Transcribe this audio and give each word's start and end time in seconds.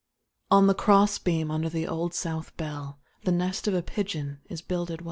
On 0.49 0.65
the 0.65 0.73
cross 0.73 1.19
beam 1.19 1.51
under 1.51 1.69
the 1.69 1.85
Old 1.87 2.15
South 2.15 2.57
bell 2.57 2.97
The 3.23 3.31
nest 3.31 3.67
of 3.67 3.75
a 3.75 3.83
pigeon 3.83 4.39
is 4.49 4.59
builded 4.59 4.99
well. 4.99 4.99